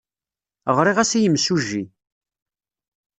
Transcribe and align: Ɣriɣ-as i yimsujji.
Ɣriɣ-as 0.75 1.11
i 1.17 1.19
yimsujji. 1.23 1.83